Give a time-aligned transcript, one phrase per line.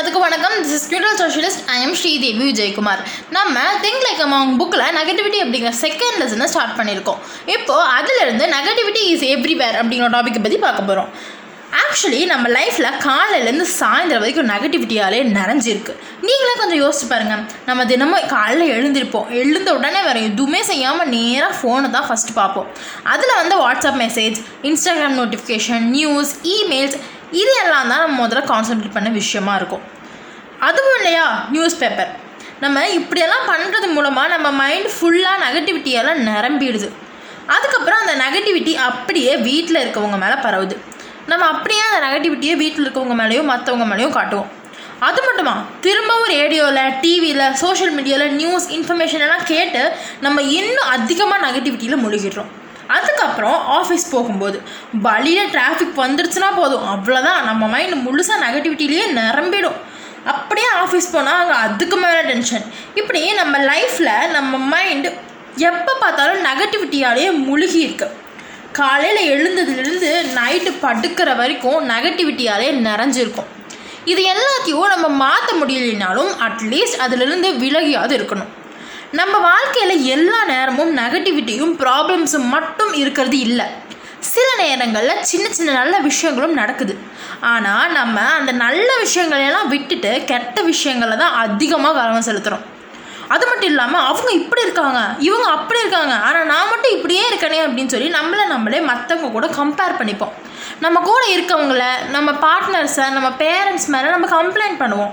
[0.00, 0.54] எல்லாத்துக்கும் வணக்கம்.
[0.64, 3.00] This is spiritual socialist I am Sridevi Vijayakumar
[3.36, 7.18] நம்ம திங்க் லைக் அமௌங் புக்கில் நெகட்டிவிட்டி அப்படிங்கிற செகண்ட் லெசனை ஸ்டார்ட் பண்ணியிருக்கோம்.
[7.54, 11.10] இப்போது அதிலிருந்து நெகட்டிவிட்டி இஸ் எவ்ரிவேர் அப்படிங்கிற டாப்பிக்கை பற்றி பார்க்க போகிறோம்
[11.82, 15.92] ஆக்சுவலி நம்ம லைஃப்பில் காலையிலேருந்து சாயந்தரம் வரைக்கும் நெகட்டிவிட்டியாலே நிறைஞ்சிருக்கு.
[16.28, 19.28] நீங்களே கொஞ்சம் யோசிச்சு பாருங்கள் நம்ம தினமும் காலையில் எழுந்திருப்போம்.
[19.42, 22.68] எழுந்த உடனே வேறு எதுவுமே செய்யாமல் நேராக ஃபோனை தான் ஃபஸ்ட்டு பார்ப்போம்.
[23.14, 24.38] அதில் வந்து WhatsApp message
[24.70, 26.98] Instagram notification news emails
[27.32, 29.84] இது எல்லாம் தான் நம்ம முதல்ல கான்சென்ட்ரேட் பண்ண விஷயமா இருக்கும்.
[30.58, 31.46] அதுவும் இல்லையா?
[31.50, 32.10] நியூஸ் பேப்பர்
[32.60, 36.88] நம்ம இப்படியெல்லாம் பண்ணுறது மூலமாக நம்ம மைண்ட் ஃபுல்லாக நெகட்டிவிட்டியெல்லாம் நிரம்பிடுது.
[37.46, 40.76] அதுக்கப்புறம் அந்த நெகட்டிவிட்டி அப்படியே வீட்டில் இருக்கவங்க மேலே பரவுது.
[41.26, 44.50] நம்ம அப்படியே அந்த நெகட்டிவிட்டியை வீட்டில் இருக்கவங்க மேலேயும் மற்றவங்க மேலேயும் காட்டுவோம்.
[45.08, 45.64] அது மட்டுமா?
[45.80, 52.50] திரும்பவும் ரேடியோவில் டிவியில் சோஷியல் மீடியாவில் நியூஸ் இன்ஃபர்மேஷன் எல்லாம் கேட்டு நம்ம இன்னும் அதிகமாக நெகட்டிவிட்டியில் முழுகிடுறோம்.
[53.40, 53.60] பார்க்குறோம்.
[53.78, 54.58] ஆஃபீஸ் போகும்போது.
[55.06, 56.86] வழியில் டிராஃபிக் வந்துருச்சுன்னா போதும்.
[56.94, 59.78] அவ்வளோதான் நம்ம மைண்ட் முழுசாக நெகட்டிவிட்டிலேயே நிரம்பிடும்.
[60.32, 62.64] அப்படியே ஆஃபீஸ் போனால் அங்கே அதுக்கு மேலே டென்ஷன்
[63.00, 65.08] இப்படி நம்ம லைஃப்பில் நம்ம மைண்ட்
[65.68, 68.08] எப்போ பார்த்தாலும் நெகட்டிவிட்டியாலேயே முழுகி இருக்கு.
[68.72, 73.48] காலையில் எழுந்ததுலேருந்து நைட்டு படுக்கிற வரைக்கும் நெகட்டிவிட்டியாலே நிறைஞ்சிருக்கும்.
[74.12, 78.50] இது எல்லாத்தையும் நம்ம மாற்ற முடியலைனாலும் அட்லீஸ்ட் அதிலிருந்து விலகியாவது இருக்கணும்.
[79.18, 83.64] நம்ம வாழ்க்கையில் எல்லா நேரமும் நெகட்டிவிட்டியும் ப்ராப்ளம்ஸும் மட்டும் இருக்கிறது இல்லை.
[84.32, 86.94] சில நேரங்களில் சின்ன சின்ன நல்ல விஷயங்களும் நடக்குது.
[87.52, 92.66] ஆனால் நம்ம அந்த நல்ல விஷயங்களையெல்லாம் விட்டுட்டு கெட்ட விஷயங்களில் தான் அதிகமாக கவனம் செலுத்துகிறோம்
[93.34, 97.92] அது மட்டும் இல்லாமல் அவங்க இப்படி இருக்காங்க இவங்க அப்படி இருக்காங்க ஆனால் நான் மட்டும் இப்படியே இருக்கனே அப்படின்னு
[97.94, 100.32] சொல்லி நம்மளை நம்மளே மற்றவங்க கூட கம்பேர் பண்ணிப்போம்.
[100.84, 101.84] நம்ம கூட இருக்கவங்கள
[102.16, 105.12] நம்ம பார்ட்னர்ஸை நம்ம பேரண்ட்ஸ் மேலே நம்ம கம்ப்ளைண்ட் பண்ணுவோம்.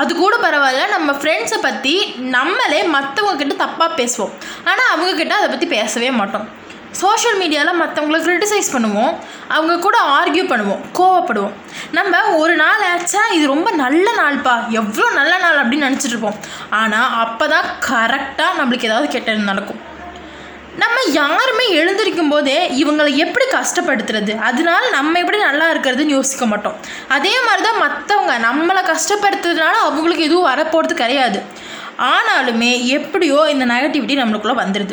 [0.00, 1.94] அது கூட பரவாயில்ல நம்ம ஃப்ரெண்ட்ஸை பற்றி
[2.36, 4.34] நம்மளே மற்றவங்க கிட்ட தப்பாக பேசுவோம்.
[4.70, 6.46] ஆனால் அவங்கக்கிட்ட அதை பற்றி பேசவே மாட்டோம்.
[7.02, 9.14] சோஷியல் மீடியாவில் மற்றவங்கள க்ரிட்டிசைஸ் பண்ணுவோம்.
[9.54, 10.82] அவங்க கூட ஆர்கியூ பண்ணுவோம்.
[10.98, 11.54] கோவப்படுவோம்.
[11.98, 14.54] நம்ம ஒரு நாள் ஆச்சா இது ரொம்ப நல்ல நாள்ப்பா.
[14.80, 16.38] எவ்வளோ நல்ல நாள் அப்படின்னு நினச்சிட்டு இருப்போம்.
[16.82, 19.80] ஆனால் அப்போ தான் கரெக்டாக நம்மளுக்கு ஏதாவது கெட்டது நடக்கும்.
[20.82, 24.32] நம்ம யாருமே எழுந்திருக்கும் போதே இவங்களை எப்படி கஷ்டப்படுத்துறது?
[24.48, 26.78] அதனால நம்ம எப்படி நல்லா இருக்கிறதுன்னு யோசிக்க மாட்டோம்.
[27.16, 31.40] அதே மாதிரி தான் மற்றவங்க நம்மளை கஷ்டப்படுத்துறதுனால அவங்களுக்கு எதுவும் வரப்போகிறது கிடையாது.
[32.14, 34.92] ஆனாலுமே எப்படியோ இந்த நெகட்டிவிட்டி நம்மளுக்குள்ளே வந்துடுது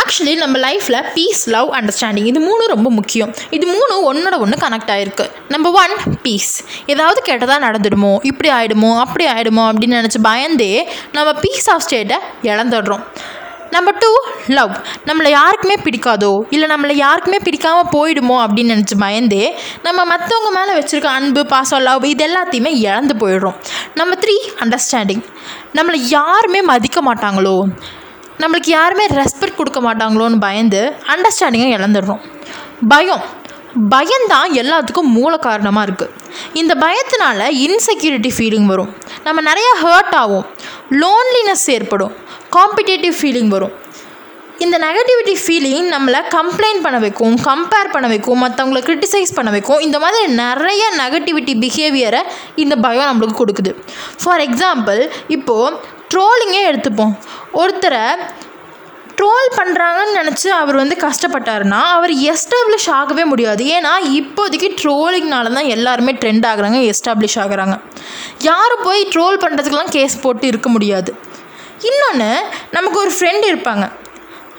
[0.00, 3.30] ஆக்சுவலி நம்ம லைஃப்பில் பீஸ் லவ் அண்டர்ஸ்டாண்டிங் இது மூணும் ரொம்ப முக்கியம்.
[3.56, 5.94] இது மூணும் ஒன்றோட ஒன்று கனெக்ட் ஆகிருக்கு நம்பர் ஒன்
[6.24, 6.52] பீஸ்
[6.92, 8.12] ஏதாவது கெட்டதாக நடந்துடுமோ?
[8.30, 10.72] இப்படி ஆகிடுமோ அப்படி ஆகிடுமோ அப்படின்னு நினச்சி பயந்தே
[11.16, 12.18] நம்ம பீஸ் ஆஃப் ஸ்டேட்டை
[12.50, 13.04] இழந்துடுறோம்.
[13.74, 14.10] நம்பர் டூ
[14.56, 14.72] லவ்
[15.08, 19.44] நம்மளை யாருக்குமே பிடிக்காதோ இல்லை நம்மளை யாருக்குமே பிடிக்காமல் போயிடுமோ அப்படின்னு நினச்சி பயந்தே
[19.86, 23.56] நம்ம மற்றவங்க மேலே வச்சுருக்க அன்பு பாசம் லவ் இது எல்லாத்தையுமே இழந்து போயிடுறோம்.
[24.00, 25.22] நம்பர் த்ரீ அண்டர்ஸ்டாண்டிங்
[25.78, 27.56] நம்மளை யாருமே மதிக்க மாட்டாங்களோ
[28.42, 30.82] நம்மளுக்கு யாருமே ரெஸ்பெக்ட் கொடுக்க மாட்டாங்களோன்னு பயந்து
[31.14, 32.22] அண்டர்ஸ்டாண்டிங்கை இழந்துடுறோம்.
[32.92, 33.24] பயம்.
[33.92, 36.12] பயம்தான் எல்லாத்துக்கும் மூல காரணமாக இருக்குது
[36.60, 38.90] இந்த பயத்தினால இன்செக்யூரிட்டி ஃபீலிங் வரும்.
[39.26, 40.44] நம்ம நிறையா ஹர்ட் ஆகும்
[41.02, 42.12] லோன்லினஸ் ஏற்படும்.
[42.54, 43.74] காம்படிட்டிவ் ஃபீலிங் வரும்.
[44.64, 49.80] இந்த நெகட்டிவிட்டி ஃபீலிங் நம்மளை கம்ப்ளைண்ட் பண்ண வைக்கும் கம்பேர் பண்ண வைக்கும் மற்றவங்கள க்ரிட்டிசைஸ் பண்ண வைக்கும்.
[49.86, 52.20] இந்த மாதிரி நிறைய நெகட்டிவிட்டி பிஹேவியரை
[52.64, 53.72] இந்த பயம் நம்மளுக்கு கொடுக்குது.
[54.22, 55.00] ஃபார் எக்ஸாம்பிள்
[55.36, 55.76] இப்போது
[56.14, 57.14] ட்ரோலிங்கே எடுத்துப்போம்.
[57.62, 58.06] ஒருத்தரை
[59.18, 63.62] ட்ரோல் பண்ணுறாங்கன்னு நினச்சி அவர் வந்து கஷ்டப்பட்டாருன்னா அவர் எஸ்டாப்ளிஷ் ஆகவே முடியாது.
[63.76, 67.76] ஏன்னா இப்போதைக்கு ட்ரோலிங்னால தான் எல்லாருமே ட்ரெண்ட் ஆகுறாங்க எஸ்டாப்ளிஷ் ஆகுறாங்க.
[68.50, 71.12] யாரும் போய் ட்ரோல் பண்ணுறதுக்கெலாம் கேஸ் போட்டு இருக்க முடியாது.
[71.88, 72.30] இன்னொன்று
[72.76, 73.84] நமக்கு ஒரு ஃப்ரெண்ட் இருப்பாங்க.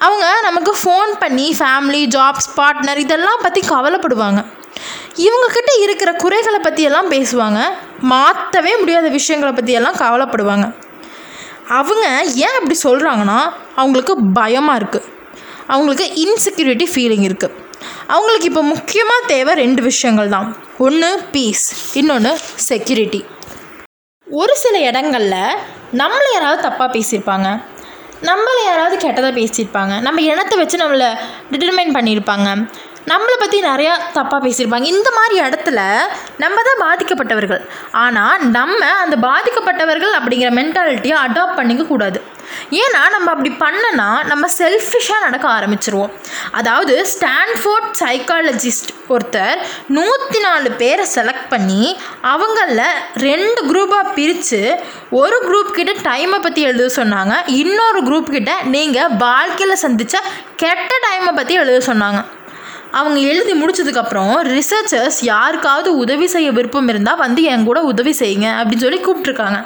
[0.06, 4.42] அவங்க நமக்கு ஃபோன் பண்ணி ஃபேமிலி ஜாப்ஸ் பார்ட்னர் இதெல்லாம் பற்றி கவலைப்படுவாங்க.
[5.26, 7.60] இவங்கக்கிட்ட இருக்கிற குறைகளை பற்றியெல்லாம் பேசுவாங்க.
[8.14, 10.66] மாற்றவே முடியாத விஷயங்களை பற்றியெல்லாம் கவலைப்படுவாங்க.
[11.80, 12.06] அவங்க
[12.46, 13.40] ஏன் அப்படி சொல்கிறாங்கன்னா
[13.82, 15.08] அவங்களுக்கு பயமாக இருக்குது
[15.74, 17.56] அவங்களுக்கு இன்செக்யூரிட்டி ஃபீலிங் இருக்குது
[18.16, 20.50] அவங்களுக்கு இப்போ முக்கியமாக தேவை ரெண்டு விஷயங்கள் தான்.
[20.86, 21.66] ஒன்று பீஸ்
[22.00, 22.32] இன்னொன்று
[22.68, 23.22] செக்யூரிட்டி
[24.40, 25.60] ஒரு சில இடங்களில்
[26.02, 27.48] நம்மளை யாராவது தப்பாக பேசியிருப்பாங்க.
[28.30, 29.94] நம்மளை யாராவது கெட்டதாக பேசியிருப்பாங்க.
[30.06, 31.10] நம்ம இனத்தை வச்சு நம்மளை
[31.52, 32.50] டிட்டர்மைன் பண்ணியிருப்பாங்க.
[33.12, 34.88] நம்மளை பற்றி நிறையா தப்பாக பேசியிருப்பாங்க.
[34.94, 35.80] இந்த மாதிரி இடத்துல
[36.44, 37.62] நம்ம தான் பாதிக்கப்பட்டவர்கள்.
[38.04, 42.22] ஆனால் நம்ம அந்த பாதிக்கப்பட்டவர்கள் அப்படிங்கிற மென்டாலிட்டியை அடாப்ட் பண்ணிக்க கூடாது.
[42.72, 46.14] ஏன்னா நம்ம அப்படி பண்ணனா நம்ம செல்ஃபிஷாக நடக்க ஆரம்பிச்சிருவோம்.
[46.52, 49.58] அதாவது ஸ்டான்ஃபோர்ட் சைக்காலஜிஸ்ட் ஒருத்தர்
[49.88, 52.84] நூற்றி நாலு பேரை செலக்ட் பண்ணி அவங்கள
[53.14, 54.62] ரெண்டு குரூப்பாக பிரித்து
[55.10, 57.34] ஒரு குரூப் கிட்ட டைமை பற்றி எழுத சொன்னாங்க.
[57.48, 60.22] இன்னொரு குரூப் கிட்ட நீங்கள் வாழ்க்கையில் சந்தித்த
[60.56, 62.22] கெட்ட டைமை பற்றி எழுத சொன்னாங்க.
[63.00, 68.86] அவங்க எழுதி முடிச்சதுக்கப்புறம் ரிசர்ச்சர்ஸ் யாருக்காவது உதவி செய்ய விருப்பம் இருந்தால் வந்து என் கூட உதவி செய்யுங்க அப்படின்னு
[68.86, 69.58] சொல்லி கூப்பிட்ருக்காங்க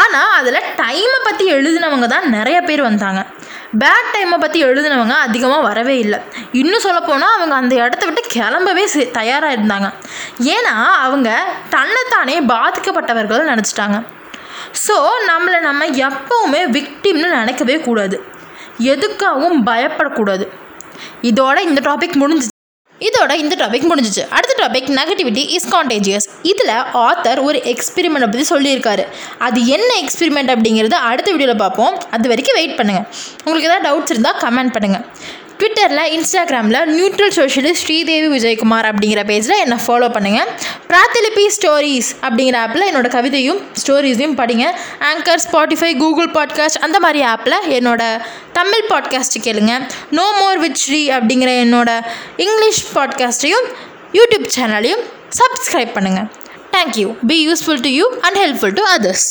[0.00, 3.22] ஆனால் அதில் டைமை பற்றி எழுதினவங்க தான் நிறைய பேர் வந்தாங்க.
[3.82, 6.18] பேட் டைமை பற்றி எழுதினவங்க அதிகமாக வரவே இல்லை.
[6.60, 8.84] இன்னும் சொல்லப்போனால் அவங்க அந்த இடத்த விட்டு கிளம்பவே
[9.18, 9.88] தயாராக இருந்தாங்க.
[10.54, 10.76] ஏன்னா
[11.06, 11.30] அவங்க
[11.74, 13.98] தன்னைத்தானே பாதிக்கப்பட்டவர்கள் நினச்சிட்டாங்க.
[14.86, 14.96] ஸோ
[15.30, 18.18] நம்மளை நம்ம எப்போவுமே விக்டிம்னு நினைக்கவே கூடாது.
[18.94, 20.46] எதுக்காகவும் பயப்படக்கூடாது.
[21.28, 22.49] இதோட இந்த டாபிக் முடிஞ்சிச்சு.
[23.06, 24.24] இதோட இந்த டாபிக் முடிஞ்சிச்சு.
[24.36, 26.74] அடுத்த டாபிக் நெகட்டிவிட்டி இஸ் கான்டேஜியஸ் இதில்
[27.06, 29.04] ஆத்தர் ஒரு எக்ஸ்பெரிமெண்ட் பற்றி சொல்லியிருக்காரு.
[29.48, 31.94] அது என்ன எக்ஸ்பெரிமெண்ட் அப்படிங்கிறத அடுத்த வீடியோவில் பார்ப்போம்.
[32.16, 33.06] அது வரைக்கும் வெயிட் பண்ணுங்கள்
[33.46, 35.06] உங்களுக்கு ஏதாவது டவுட்ஸ் இருந்தால் கமெண்ட் பண்ணுங்கள்
[35.60, 40.48] ட்விட்டரில் இன்ஸ்டாகிராமில் நியூட்ரல் சோஷியலிஸ்ட் ஸ்ரீதேவி விஜயகுமார் அப்படிங்கிற பேஜில் என்னை ஃபாலோ பண்ணுங்கள்
[40.88, 44.64] பிராத்திலிபி ஸ்டோரிஸ் அப்படிங்கிற ஆப்பில் என்னோடய கவிதையும் ஸ்டோரிஸையும் படிங்க.
[45.00, 48.22] ஆங்கர் ஸ்பாட்டிஃபை கூகுள் பாட்காஸ்ட் அந்த மாதிரி ஆப்பில் என்னோட
[48.52, 49.86] தமிழ் பாட்காஸ்ட்டு கேளுங்க.
[50.10, 53.68] நோ மோர் வித் ஸ்ரீ அப்படிங்கிற என்னோடய இங்கிலீஷ் பாட்காஸ்ட்டையும்
[54.12, 55.04] யூடியூப் சேனலையும்
[55.40, 56.28] சப்ஸ்கிரைப் பண்ணுங்கள்
[56.72, 59.28] thank you be useful to you and helpful to others